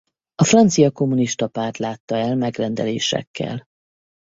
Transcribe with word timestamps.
A 0.35 0.43
Francia 0.43 0.91
Kommunista 0.91 1.47
Párt 1.47 1.77
látta 1.77 2.15
el 2.15 2.35
megrendelésekkel. 2.35 3.67